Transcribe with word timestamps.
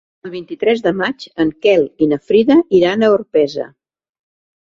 El 0.27 0.31
vint-i-tres 0.35 0.79
de 0.85 0.93
maig 1.01 1.25
en 1.43 1.51
Quel 1.65 1.85
i 2.05 2.09
na 2.13 2.19
Frida 2.29 2.57
iran 2.79 3.05
a 3.09 3.13
Orpesa. 3.19 3.67